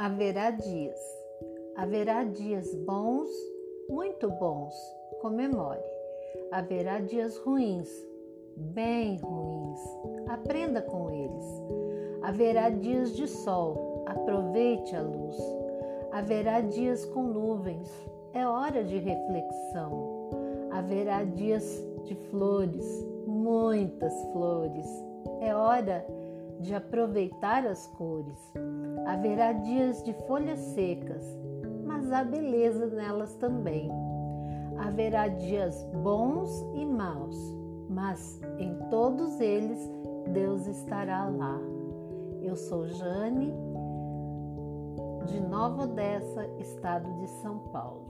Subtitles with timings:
[0.00, 0.96] Haverá dias.
[1.74, 3.28] Haverá dias bons,
[3.90, 4.72] muito bons,
[5.20, 5.82] comemore.
[6.52, 7.90] Haverá dias ruins,
[8.56, 9.80] bem ruins,
[10.28, 11.44] aprenda com eles.
[12.22, 15.36] Haverá dias de sol, aproveite a luz.
[16.12, 17.90] Haverá dias com nuvens,
[18.34, 20.30] é hora de reflexão.
[20.70, 24.86] Haverá dias de flores, muitas flores,
[25.40, 26.17] é hora de
[26.74, 28.52] aproveitar as cores.
[29.06, 31.24] Haverá dias de folhas secas,
[31.84, 33.90] mas há beleza nelas também.
[34.78, 37.36] Haverá dias bons e maus,
[37.88, 39.90] mas em todos eles
[40.32, 41.58] Deus estará lá.
[42.42, 43.52] Eu sou Jane,
[45.26, 48.06] de Nova Odessa, estado de São Paulo.